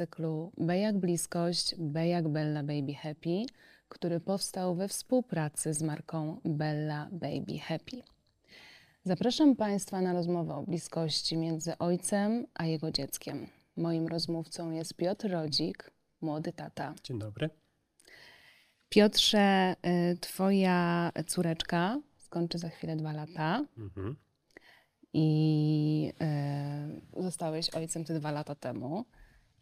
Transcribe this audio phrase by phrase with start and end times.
[0.00, 3.44] cyklu B jak bliskość, B jak Bella Baby Happy,
[3.88, 8.02] który powstał we współpracy z marką Bella Baby Happy.
[9.04, 13.46] Zapraszam Państwa na rozmowę o bliskości między ojcem a jego dzieckiem.
[13.76, 16.94] Moim rozmówcą jest Piotr Rodzik, młody tata.
[17.04, 17.50] Dzień dobry.
[18.88, 19.76] Piotrze,
[20.12, 24.16] y, Twoja córeczka skończy za chwilę dwa lata Mhm.
[25.12, 26.12] i
[27.16, 29.04] y, zostałeś ojcem te dwa lata temu.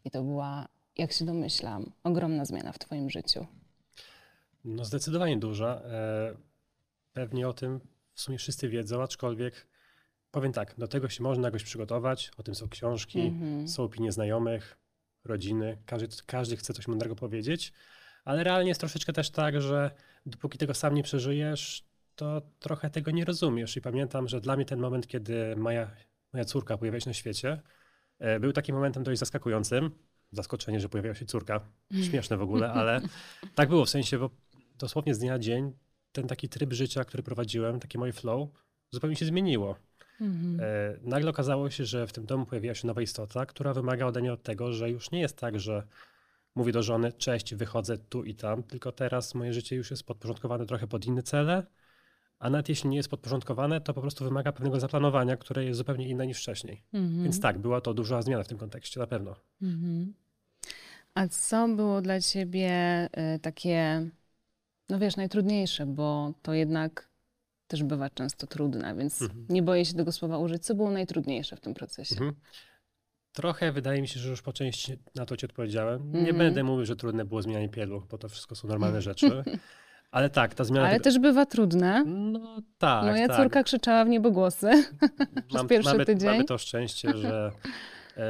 [0.05, 3.47] I to była, jak się domyślam, ogromna zmiana w Twoim życiu.
[4.65, 5.81] No zdecydowanie duża.
[5.85, 6.35] E,
[7.13, 7.81] Pewnie o tym
[8.15, 9.67] w sumie wszyscy wiedzą, aczkolwiek
[10.31, 13.69] powiem tak, do tego się można jakoś przygotować, o tym są książki, Mhm.
[13.69, 14.79] są opinie znajomych,
[15.25, 17.73] rodziny, każdy, każdy chce coś mądrego powiedzieć,
[18.25, 19.91] ale realnie jest troszeczkę też tak, że
[20.27, 21.85] dopóki tego sam nie przeżyjesz,
[22.17, 23.77] to trochę tego nie rozumiesz.
[23.77, 25.91] I pamiętam, że dla mnie ten moment, kiedy moja,
[26.33, 27.61] moja córka pojawiła się na świecie,
[28.41, 29.91] był takim momentem dość zaskakującym.
[30.33, 31.61] Zaskoczenie, że pojawiła się córka.
[32.03, 33.01] Śmieszne w ogóle, ale
[33.55, 34.31] tak było w sensie, bo
[34.79, 35.73] dosłownie z dnia na dzień
[36.13, 38.49] ten taki tryb życia, który prowadziłem, takie moje flow,
[38.91, 39.77] zupełnie się zmieniło.
[40.21, 40.61] Mhm.
[40.61, 44.21] E, nagle okazało się, że w tym domu pojawiła się nowa istota, która wymaga ode
[44.21, 45.83] mnie od tego, że już nie jest tak, że
[46.55, 50.67] mówię do żony, cześć, wychodzę tu i tam, tylko teraz moje życie już jest podporządkowane
[50.67, 51.67] trochę pod inne cele,
[52.39, 56.09] a nawet jeśli nie jest podporządkowane, to po prostu wymaga pewnego zaplanowania, które jest zupełnie
[56.09, 56.83] inne niż wcześniej.
[56.93, 57.23] Mhm.
[57.23, 59.37] Więc tak, była to duża zmiana w tym kontekście, na pewno.
[59.63, 60.15] Mhm.
[61.15, 62.71] A co było dla ciebie
[63.35, 64.09] y, takie,
[64.89, 67.09] no wiesz, najtrudniejsze, bo to jednak
[67.67, 69.47] też bywa często trudne, więc Mhm.
[69.49, 70.65] nie boję się tego słowa użyć.
[70.65, 72.15] Co było najtrudniejsze w tym procesie?
[72.15, 72.35] Mhm.
[73.33, 76.13] Trochę wydaje mi się, że już po części na to ci odpowiedziałem.
[76.13, 76.39] Nie Mhm.
[76.39, 79.45] będę mówił, że trudne było zmienianie pielu, bo to wszystko są normalne rzeczy.
[80.11, 80.89] Ale tak, ta zmiana...
[80.89, 82.05] Ale też bywa trudne.
[82.05, 83.37] No tak, Moja tak.
[83.37, 84.71] córka krzyczała w niebogłosy.
[85.49, 86.31] przez pierwszy mamy, tydzień.
[86.31, 87.53] Mamy to szczęście, że
[88.17, 88.23] e,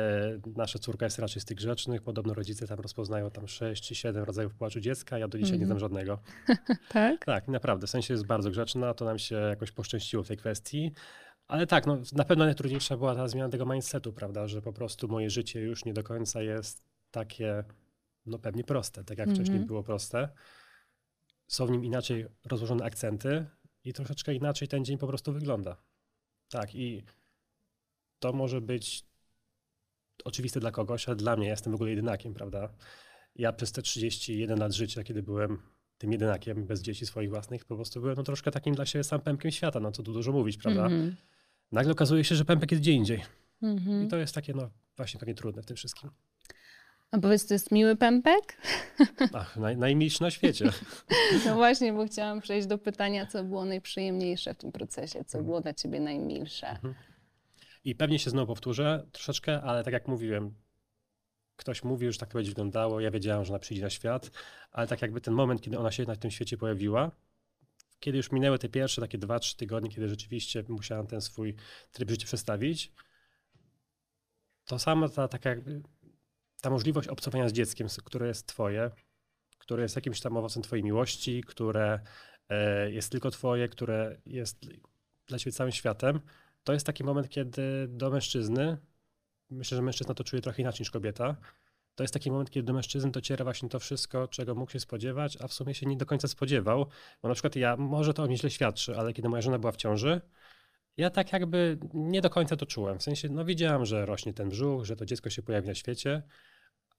[0.57, 2.03] nasza córka jest raczej z tych grzecznych.
[2.03, 5.19] Podobno rodzice tam rozpoznają tam 6 czy 7 rodzajów płaczu dziecka.
[5.19, 5.81] Ja do dzisiaj nie znam Mhm.
[5.81, 6.19] żadnego.
[6.93, 7.25] tak?
[7.25, 7.87] Tak, naprawdę.
[7.87, 8.95] W sensie jest bardzo grzeczna.
[8.95, 10.93] To nam się jakoś poszczęściło w tej kwestii.
[11.49, 14.49] Ale tak, no, na pewno najtrudniejsza była ta zmiana tego mindsetu, prawda?
[14.49, 17.65] Że po prostu moje życie już nie do końca jest takie,
[18.27, 19.67] no pewnie proste, tak jak wcześniej Mhm.
[19.67, 20.29] było proste.
[21.49, 23.47] Są w nim inaczej rozłożone akcenty
[23.85, 25.77] i troszeczkę inaczej ten dzień po prostu wygląda.
[26.49, 27.03] Tak, i
[28.19, 29.05] to może być
[30.25, 32.69] oczywiste dla kogoś, ale dla mnie ja jestem w ogóle jedynakiem, prawda?
[33.35, 35.63] Ja przez te 31 lat życia, kiedy byłem
[35.99, 39.21] tym jedynakiem, bez dzieci swoich własnych, po prostu byłem no, troszkę takim dla siebie sam
[39.21, 40.83] pępkiem świata, no co tu dużo mówić, prawda?
[40.83, 41.17] Mhm.
[41.73, 43.25] Nagle okazuje się, że pępek jest gdzie indziej.
[43.63, 44.05] Mhm.
[44.05, 46.11] I to jest takie, no właśnie takie trudne w tym wszystkim.
[47.11, 48.57] A powiedz, to jest miły pępek?
[49.33, 50.71] Ach, naj, najmilszy na świecie.
[51.47, 55.45] No właśnie, bo chciałam przejść do pytania, co było najprzyjemniejsze w tym procesie, co Mhm.
[55.45, 56.79] było dla ciebie najmilsze.
[57.85, 60.55] I pewnie się znowu powtórzę troszeczkę, ale tak jak mówiłem,
[61.57, 64.31] ktoś mówił, że tak to będzie wyglądało, ja wiedziałem, że ona przyjdzie na świat,
[64.73, 67.11] ale tak jakby ten moment, kiedy ona się na tym świecie pojawiła,
[68.01, 71.55] kiedy już minęły te pierwsze takie dwa, trzy tygodnie, kiedy rzeczywiście musiałem ten swój
[71.93, 72.93] tryb życia przestawić,
[74.65, 75.83] to sama ta taka jakby,
[76.61, 78.91] ta możliwość obcowania z dzieckiem, które jest twoje,
[79.59, 82.01] które jest jakimś tam owocem twojej miłości, które
[82.49, 84.67] e, jest tylko twoje, które jest
[85.27, 86.21] dla ciebie całym światem,
[86.65, 88.77] to jest taki moment, kiedy do mężczyzny,
[89.51, 91.37] myślę, że mężczyzna to czuje trochę inaczej niż kobieta,
[91.95, 95.37] to jest taki moment, kiedy do mężczyzn dociera właśnie to wszystko, czego mógł się spodziewać,
[95.41, 96.87] a w sumie się nie do końca spodziewał.
[97.23, 99.73] Bo na przykład ja, może to o mnie źle świadczy, ale kiedy moja żona była
[99.73, 100.21] w ciąży,
[100.99, 102.99] ja tak jakby nie do końca to czułem.
[102.99, 106.23] W sensie, no widziałam, że rośnie ten brzuch, że to dziecko się pojawi na świecie,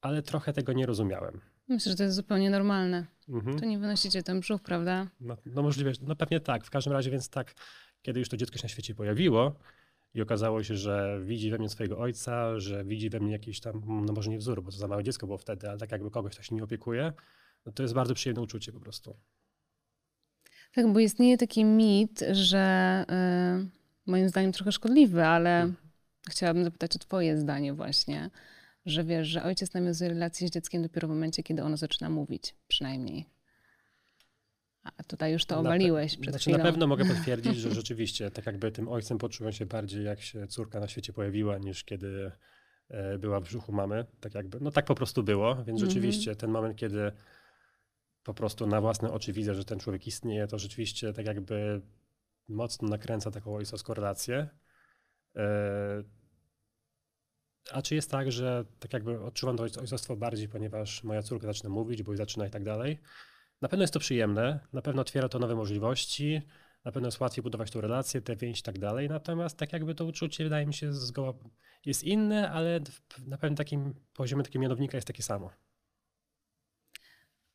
[0.02, 1.42] ale trochę tego nie rozumiałem.
[1.68, 3.06] Myślę, że to jest zupełnie normalne.
[3.30, 3.60] Mhm.
[3.60, 5.08] To nie wynosicie ten brzuch, prawda?
[5.20, 6.66] No, no możliwe, no pewnie tak.
[6.66, 7.54] W każdym razie więc tak,
[8.02, 9.60] kiedy już to dziecko się na świecie pojawiło
[10.14, 13.81] i okazało się, że widzi we mnie swojego ojca, że widzi we mnie jakiś tam,
[14.06, 16.34] no może nie wzór, bo to za małe dziecko było wtedy, ale tak jakby kogoś,
[16.34, 17.14] kto się nim opiekuje,
[17.66, 19.16] no to jest bardzo przyjemne uczucie po prostu.
[20.74, 23.06] Tak, bo istnieje taki mit, że
[23.66, 23.79] y,
[24.09, 25.75] moim zdaniem trochę szkodliwy, ale Mhm.
[26.29, 28.29] chciałabym zapytać o twoje zdanie właśnie,
[28.85, 32.56] że wiesz, że ojciec nawiązuje relację z dzieckiem dopiero w momencie, kiedy ono zaczyna mówić,
[32.67, 33.25] przynajmniej.
[34.97, 36.57] A tutaj już to obaliłeś przed znaczy, chwilą.
[36.57, 40.47] Na pewno mogę potwierdzić, że rzeczywiście tak jakby tym ojcem poczułem się bardziej, jak się
[40.47, 42.31] córka na świecie pojawiła, niż kiedy
[42.89, 44.06] e, była w brzuchu mamy.
[44.19, 45.88] Tak jakby, no tak po prostu było, więc Mhm.
[45.89, 47.11] rzeczywiście ten moment, kiedy
[48.23, 51.81] po prostu na własne oczy widzę, że ten człowiek istnieje, to rzeczywiście tak jakby
[52.50, 53.60] mocno nakręca taką
[53.94, 54.50] relację.
[55.36, 56.04] E,
[57.72, 61.48] A czy jest tak, że tak jakby odczuwam to ojc- ojcostwo bardziej, ponieważ moja córka
[61.48, 63.00] zaczyna mówić, bo zaczyna i tak dalej?
[63.62, 66.42] Na pewno jest to przyjemne, na pewno otwiera to nowe możliwości,
[66.86, 69.10] na pewno jest łatwiej budować tą relację, tę więź i tak dalej.
[69.10, 71.34] Natomiast tak jakby to uczucie wydaje mi się zgoła
[71.86, 72.80] jest inne, ale
[73.28, 75.50] na pewnym takim poziomie takiego mianownika jest takie samo.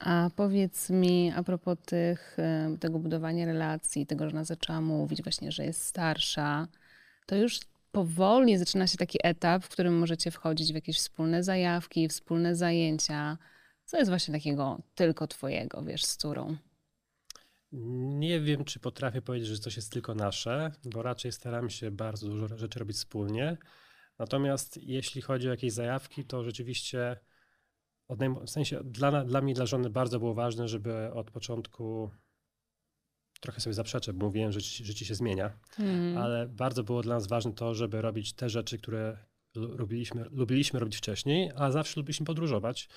[0.04, 5.22] A powiedz mi a propos tych, e, tego budowania relacji, tego, że ona zaczęła mówić
[5.22, 6.68] właśnie, że jest starsza,
[7.26, 7.60] to już
[7.92, 13.38] powoli zaczyna się taki etap, w którym możecie wchodzić w jakieś wspólne zajawki, wspólne zajęcia.
[13.84, 16.56] Co jest właśnie takiego tylko twojego, wiesz, z córą?
[18.18, 22.28] Nie wiem, czy potrafię powiedzieć, że coś jest tylko nasze, bo raczej staramy się bardzo
[22.28, 23.56] dużo rzeczy robić wspólnie.
[24.18, 27.16] Natomiast jeśli chodzi o jakieś zajawki, to rzeczywiście
[28.08, 32.10] w sensie dla, dla mnie, dla żony bardzo było ważne, żeby od początku
[33.40, 36.18] trochę sobie zaprzeczę, bo mówiłem, że życie, się zmienia, Mhm.
[36.18, 39.18] ale bardzo było dla nas ważne to, żeby robić te rzeczy, które
[39.54, 42.88] lu- lubiliśmy, lubiliśmy robić wcześniej, a zawsze lubiliśmy podróżować.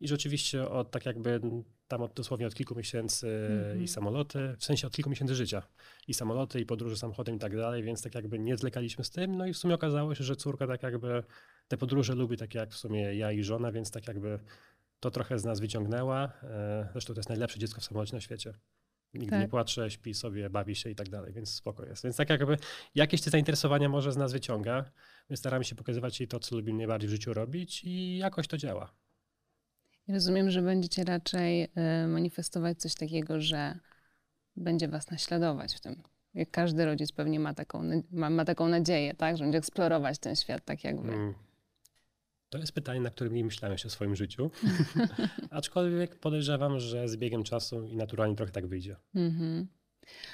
[0.00, 1.40] I rzeczywiście od tak jakby
[1.88, 3.82] tam od, dosłownie od kilku miesięcy Mhm.
[3.82, 5.62] i samoloty, w sensie od kilku miesięcy życia
[6.08, 9.36] i samoloty i podróże samochodem i tak dalej, więc tak jakby nie zwlekaliśmy z tym.
[9.36, 11.22] No i w sumie okazało się, że córka tak jakby
[11.68, 14.38] te podróże lubi tak jak w sumie ja i żona, więc tak jakby
[15.00, 16.32] to trochę z nas wyciągnęła.
[16.42, 18.52] E, Zresztą to jest najlepsze dziecko w samolocie na świecie.
[19.14, 19.40] Nigdy Tak.
[19.40, 22.04] nie płacze, śpi sobie, bawi się i tak dalej, więc spoko jest.
[22.04, 22.56] Więc tak jakby
[22.94, 24.90] jakieś te zainteresowania może z nas wyciąga.
[25.30, 28.56] My staramy się pokazywać jej to, co lubimy najbardziej w życiu robić i jakoś to
[28.56, 28.92] działa.
[30.12, 33.78] Rozumiem, że będziecie raczej e, manifestować coś takiego, że
[34.56, 36.02] będzie was naśladować w tym.
[36.34, 39.36] Jak każdy rodzic pewnie ma taką, ma, ma taką nadzieję, tak?
[39.36, 41.12] Że będzie eksplorować ten świat tak jakby.
[41.12, 41.34] Mm.
[42.48, 44.50] To jest pytanie, na które nie myślałem jeszcze w swoim życiu.
[45.50, 48.96] Aczkolwiek podejrzewam, że z biegiem czasu i naturalnie trochę tak wyjdzie.
[49.14, 49.66] Mhm.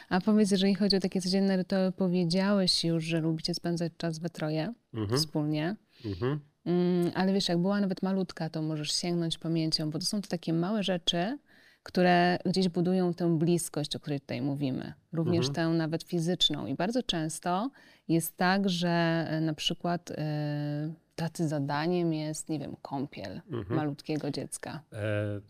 [0.09, 4.31] A powiedz, jeżeli chodzi o takie codzienne rytuały, powiedziałeś już, że lubicie spędzać czas we
[4.31, 5.21] troje Mhm.
[5.21, 5.77] wspólnie.
[6.05, 6.41] Mhm.
[6.67, 10.29] Mm, ale wiesz, jak była nawet malutka, to możesz sięgnąć pamięcią, bo to są to
[10.29, 11.39] takie małe rzeczy,
[11.83, 14.93] które gdzieś budują tę bliskość, o której tutaj mówimy.
[15.13, 15.55] Również Mhm.
[15.55, 16.67] tę nawet fizyczną.
[16.67, 17.71] I bardzo często
[18.09, 18.89] jest tak, że
[19.29, 23.77] e, na przykład e, tacy zadaniem jest, nie wiem, kąpiel Mhm.
[23.77, 24.81] malutkiego dziecka.
[24.93, 25.41] E,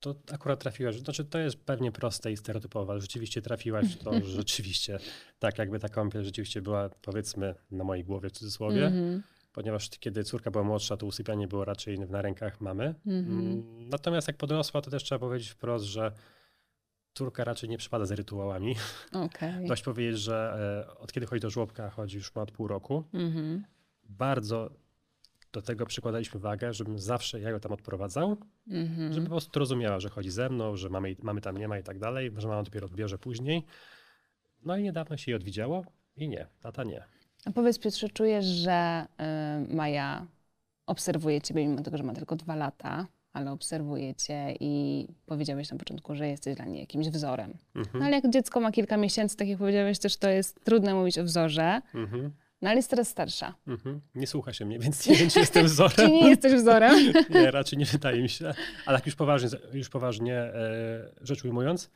[0.00, 4.12] to akurat trafiłaś, znaczy to jest pewnie proste i stereotypowe, ale rzeczywiście trafiłaś w to,
[4.24, 4.98] że rzeczywiście
[5.38, 9.22] tak jakby ta kąpiel rzeczywiście była powiedzmy na mojej głowie w cudzysłowie, Mhm.
[9.52, 12.94] Ponieważ kiedy córka była młodsza, to usypianie było raczej na rękach mamy.
[13.06, 13.40] Mhm.
[13.40, 16.12] Mm, Natomiast jak podrosła, to też trzeba powiedzieć wprost, że
[17.14, 18.74] córka raczej nie przypada za rytuałami.
[19.12, 19.66] Okej.
[19.66, 20.56] Dość powiedzieć, że
[20.90, 23.04] e, od kiedy chodzi do żłobka, chodzi już ma od pół roku.
[23.14, 23.64] Mhm.
[24.04, 24.70] Bardzo
[25.52, 28.36] do tego przykładaliśmy wagę, żebym zawsze ja ją tam odprowadzał,
[28.70, 29.12] Mhm.
[29.12, 31.82] żeby po prostu rozumiała, że chodzi ze mną, że mamy, mamy tam nie ma i
[31.82, 33.64] tak dalej, że mama dopiero odbierze później.
[34.64, 35.84] No i niedawno się jej odwiedziało
[36.16, 37.04] i nie, tata nie.
[37.44, 39.06] A powiedz Piotrze, czujesz, że
[39.70, 40.26] y, Maja
[40.86, 45.78] obserwuje ciebie, mimo tego, że ma tylko dwa lata, ale obserwuje cię i powiedziałeś na
[45.78, 47.54] początku, że jesteś dla niej jakimś wzorem.
[47.74, 50.96] Mhm, No ale jak dziecko ma kilka miesięcy, tak jak powiedziałeś też, to jest trudno
[50.96, 52.30] mówić o wzorze, mhm,
[52.62, 53.54] no ale jest teraz starsza.
[53.66, 54.00] mhm.
[54.14, 56.10] Nie słucha się mnie, więc nie wiem, czy jestem Czy wzorem.
[56.10, 57.12] nie jesteś wzorem?
[57.30, 58.54] Nie, raczej nie wydaje mi się.
[58.86, 61.90] Ale tak już poważnie, już poważnie e, rzecz ujmując,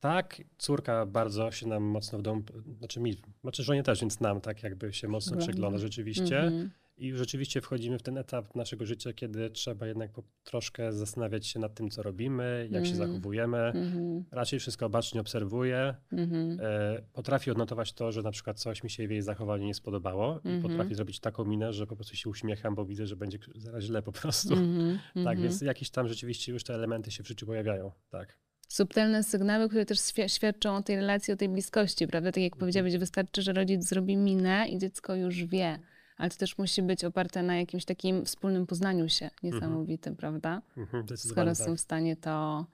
[0.00, 2.42] tak, córka bardzo się nam mocno w domu,
[2.78, 6.38] znaczy mi, znaczy żonie też, więc nam tak jakby się mocno przegląda rzeczywiście.
[6.40, 6.70] Mhm.
[6.98, 11.60] I rzeczywiście wchodzimy w ten etap naszego życia, kiedy trzeba jednak po, troszkę zastanawiać się
[11.60, 13.10] nad tym, co robimy, jak się Mhm.
[13.10, 13.58] zachowujemy.
[13.58, 14.24] Mhm.
[14.30, 15.94] Raczej wszystko bacznie obserwuję.
[16.12, 16.58] Mhm.
[16.62, 20.34] E, potrafi odnotować to, że na przykład coś mi się w jej zachowaniu nie spodobało
[20.34, 20.58] Mhm.
[20.58, 23.84] i potrafi zrobić taką minę, że po prostu się uśmiecham, bo widzę, że będzie zaraz
[23.84, 24.54] źle po prostu.
[24.54, 24.98] Mhm.
[25.14, 25.42] Tak, Mhm.
[25.42, 27.92] więc jakieś tam rzeczywiście już te elementy się w życiu pojawiają.
[28.10, 28.38] Tak.
[28.68, 32.32] Subtelne sygnały, które też świ- świadczą o tej relacji, o tej bliskości, prawda?
[32.32, 35.78] Tak jak powiedziałeś, wystarczy, że rodzic zrobi minę i dziecko już wie.
[36.16, 40.62] Ale to też musi być oparte na jakimś takim wspólnym poznaniu się niesamowitym, prawda?
[40.76, 41.74] Mhm, Skoro zdecydowanie są tak.
[41.74, 42.66] w stanie to,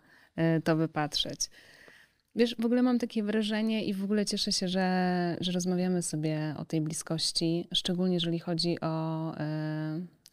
[0.59, 1.41] y, to wypatrzeć.
[2.37, 6.55] Wiesz, w ogóle mam takie wrażenie i w ogóle cieszę się, że, że rozmawiamy sobie
[6.59, 9.41] o tej bliskości, szczególnie jeżeli chodzi o y,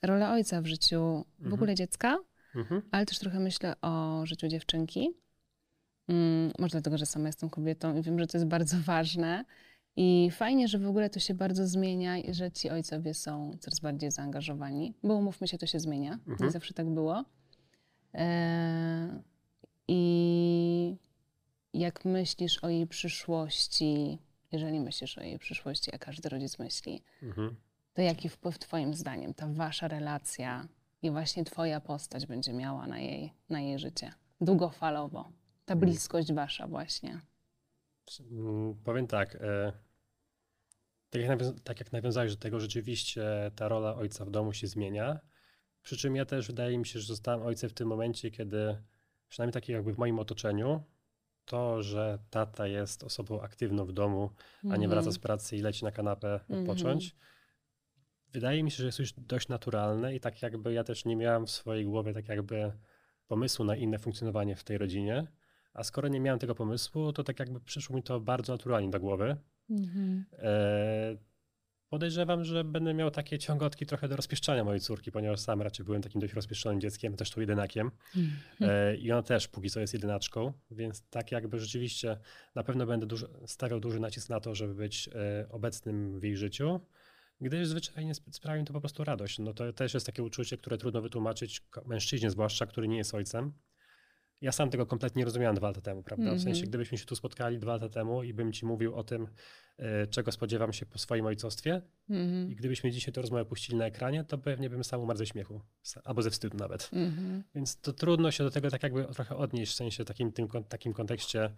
[0.08, 1.54] rolę ojca w życiu w Mhm.
[1.54, 2.18] ogóle dziecka,
[2.56, 2.82] Mhm.
[2.92, 5.10] ale też trochę myślę o życiu dziewczynki.
[6.10, 9.46] Mm, może dlatego, że sama jestem kobietą i wiem, że to jest bardzo ważne.
[9.96, 13.80] I fajnie, że w ogóle to się bardzo zmienia i że ci ojcowie są coraz
[13.80, 16.20] bardziej zaangażowani, bo umówmy się, to się zmienia.
[16.28, 16.52] Nie Mhm.
[16.52, 17.26] zawsze tak było.
[18.14, 19.22] E,
[19.88, 20.96] I
[21.74, 24.20] jak myślisz o jej przyszłości,
[24.52, 27.56] jeżeli myślisz o jej przyszłości, a każdy rodzic myśli, Mhm.
[27.94, 30.68] to jaki wpływ Twoim zdaniem ta Wasza relacja
[31.02, 34.12] i właśnie Twoja postać będzie miała na jej, na jej życie?
[34.42, 35.30] Długofalowo.
[35.70, 35.80] Ta Mm.
[35.86, 37.22] bliskość Wasza właśnie.
[38.32, 39.36] Mm, Powiem tak.
[39.36, 39.72] E,
[41.10, 43.24] tak, jak tak jak nawiązałeś do tego, rzeczywiście
[43.56, 45.20] ta rola ojca w domu się zmienia.
[45.82, 48.84] Przy czym ja też wydaje mi się, że zostałem ojcem w tym momencie, kiedy
[49.28, 50.84] przynajmniej takiego jakby w moim otoczeniu,
[51.46, 54.30] to, że tata jest osobą aktywną w domu,
[54.72, 56.60] a nie wraca z pracy i leci na kanapę Mhm.
[56.62, 57.16] odpocząć,
[58.32, 61.46] wydaje mi się, że jest już dość naturalne i tak jakby ja też nie miałem
[61.46, 62.72] w swojej głowie tak jakby
[63.28, 65.28] pomysłu na inne funkcjonowanie w tej rodzinie,
[65.74, 69.00] a skoro nie miałem tego pomysłu, to tak jakby przyszło mi to bardzo naturalnie do
[69.00, 69.38] głowy.
[69.70, 70.26] Mhm.
[70.34, 71.30] E,
[71.90, 76.02] Podejrzewam, że będę miał takie ciągotki trochę do rozpieszczania mojej córki, ponieważ sam raczej byłem
[76.02, 77.92] takim dość rozpieszczonym dzieckiem, też tu jedynakiem.
[78.62, 82.18] E, I ona też póki co jest jedynaczką, więc tak jakby rzeczywiście
[82.56, 86.38] na pewno będę duży, stawiał duży nacisk na to, żeby być e, obecnym w jej
[86.38, 86.80] życiu,
[87.42, 89.40] gdyż zwyczajnie sp- sprawia mi to po prostu radość.
[89.40, 93.54] No to też jest takie uczucie, które trudno wytłumaczyć mężczyźnie zwłaszcza, który nie jest ojcem.
[94.42, 96.26] Ja sam tego kompletnie nie rozumiałem dwa lata temu, prawda?
[96.36, 96.70] W sensie, Mhm.
[96.70, 99.28] gdybyśmy się tu spotkali dwa lata temu i bym ci mówił o tym,
[99.78, 102.52] e, czego spodziewam się po swoim ojcostwie, Mhm.
[102.52, 105.62] i gdybyśmy dzisiaj tę rozmowę puścili na ekranie, to pewnie bym sam umarł ze śmiechu,
[106.04, 106.90] albo ze wstydu nawet.
[106.94, 107.44] Mhm.
[107.56, 110.94] Więc to trudno się do tego tak jakby trochę odnieść, w sensie takim, tym, takim
[110.94, 111.50] kontekście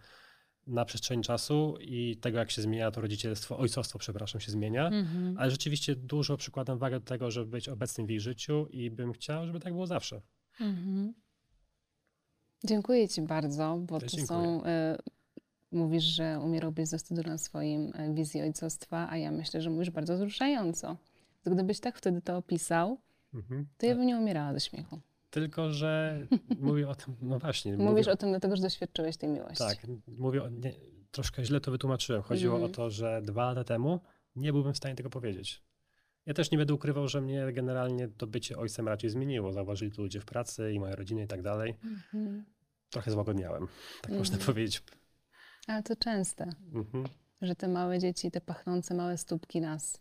[0.66, 4.86] na przestrzeni czasu i tego, jak się zmienia to rodzicielstwo, ojcostwo, przepraszam, się zmienia.
[4.88, 5.38] Mhm.
[5.38, 9.12] Ale rzeczywiście dużo przykładam wagę do tego, żeby być obecnym w jej życiu i bym
[9.12, 10.22] chciał, żeby tak było zawsze.
[10.60, 11.14] Mhm.
[12.64, 14.26] Dziękuję Ci bardzo, bo Ja to dziękuję.
[14.26, 14.64] są.
[14.64, 14.66] Y,
[15.72, 19.90] mówisz, że umierałbyś ze wstydu na swoim y, wizji ojcostwa, a ja myślę, że mówisz
[19.90, 20.96] bardzo wzruszająco.
[21.44, 22.98] To gdybyś tak wtedy to opisał,
[23.34, 23.66] Mhm.
[23.78, 25.00] to ja bym nie umierała ze śmiechu.
[25.30, 26.20] Tylko, że
[26.60, 27.72] mówię o tym, no właśnie.
[27.76, 29.58] Mówisz mówię, o tym dlatego, że doświadczyłeś tej miłości.
[29.58, 29.78] Tak,
[30.18, 30.72] mówię, o, nie,
[31.10, 32.22] troszkę źle to wytłumaczyłem.
[32.22, 32.72] Chodziło Mhm.
[32.72, 34.00] o to, że dwa lata temu
[34.36, 35.62] nie byłbym w stanie tego powiedzieć.
[36.26, 39.52] Ja też nie będę ukrywał, że mnie generalnie to bycie ojcem raczej zmieniło.
[39.52, 41.74] Zauważyli to ludzie w pracy i moja rodzina i tak dalej.
[41.84, 42.44] Mhm.
[42.90, 43.68] Trochę złagodniałem,
[44.02, 44.46] tak można Mhm.
[44.54, 44.82] powiedzieć.
[45.66, 47.04] Ale to częste, Mhm.
[47.42, 49.92] że te małe dzieci, te pachnące małe stópki nas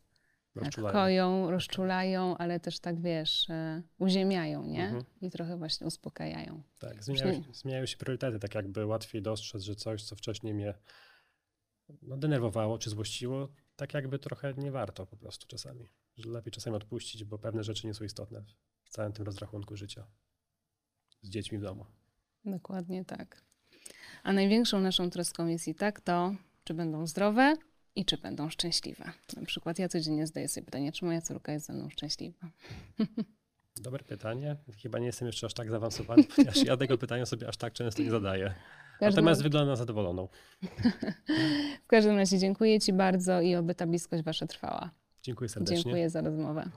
[0.54, 0.94] tak Rozczulają.
[0.94, 4.84] koją, rozczulają, ale też tak wiesz, e, uziemiają, nie?
[4.84, 5.04] Mhm.
[5.22, 6.64] I trochę właśnie uspokajają.
[6.80, 10.74] Tak, zmieniają, się- zmieniają się priorytety, tak jakby łatwiej dostrzec, że coś, co wcześniej mnie
[12.02, 15.90] no, denerwowało czy złościło, tak jakby trochę nie warto po prostu czasami.
[16.18, 18.44] Że lepiej czasami odpuścić, bo pewne rzeczy nie są istotne
[18.84, 20.08] w całym tym rozrachunku życia
[21.22, 21.86] z dziećmi w domu.
[22.46, 23.44] Dokładnie tak.
[24.24, 27.56] A największą naszą troską jest i tak to, czy będą zdrowe
[27.96, 29.12] i czy będą szczęśliwe.
[29.36, 32.50] Na przykład ja codziennie zadaję sobie pytanie, czy moja córka jest ze mną szczęśliwa.
[33.82, 34.58] Dobre pytanie.
[34.82, 38.04] Chyba nie jestem jeszcze aż tak zaawansowany, ponieważ ja tego pytania sobie aż tak często
[38.04, 38.54] nie zadaję.
[39.00, 40.28] Każdym, Natomiast wygląda na zadowoloną.
[41.86, 44.92] w każdym razie dziękuję Ci bardzo i oby ta bliskość Wasza trwała.
[45.24, 45.84] Dziękuję serdecznie.
[45.84, 46.70] Dziękuję za rozmowę.